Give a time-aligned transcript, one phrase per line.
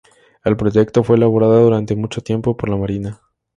[0.43, 3.21] El proyecto fue elaborado durante mucho tiempo por la Marina.